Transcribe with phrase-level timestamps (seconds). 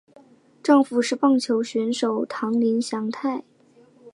[0.63, 3.43] 丈夫是棒球选手堂林翔太。